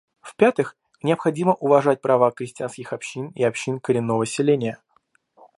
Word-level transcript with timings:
В-пятых, 0.21 0.75
необходимо 1.03 1.53
уважать 1.53 2.01
права 2.01 2.31
крестьянских 2.31 2.91
общин 2.91 3.27
и 3.35 3.43
общин 3.43 3.79
коренного 3.79 4.25
селения. 4.25 4.81